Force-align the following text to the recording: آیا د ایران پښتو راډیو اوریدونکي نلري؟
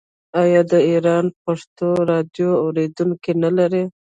آیا 0.41 0.61
د 0.71 0.73
ایران 0.89 1.25
پښتو 1.43 1.87
راډیو 2.09 2.49
اوریدونکي 2.63 3.31
نلري؟ 3.43 3.83